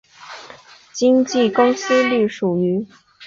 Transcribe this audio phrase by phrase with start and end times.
[0.93, 2.87] 经纪公司隶属于。